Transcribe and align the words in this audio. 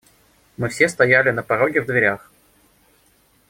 Мы 0.57 0.69
все 0.69 0.89
стояли 0.89 1.29
на 1.29 1.43
пороге 1.43 1.79
в 1.79 1.85
дверях. 1.85 2.31